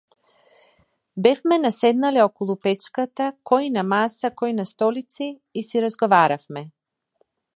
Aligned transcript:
Бевме 1.25 1.57
наседнале 1.65 2.23
околу 2.29 2.55
печката 2.67 3.27
кој 3.51 3.69
на 3.77 3.85
маса 3.91 4.33
кој 4.43 4.57
на 4.61 4.67
столици 4.73 5.31
и 5.63 5.67
си 5.71 5.85
разговаравме. 5.89 6.67